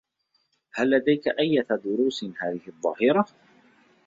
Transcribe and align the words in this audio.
هل 0.73 0.89
لديكِ 0.89 1.27
أيّة 1.27 1.67
دروس 1.83 2.23
هذه 2.23 2.59
الظّهيرة؟ 2.67 3.25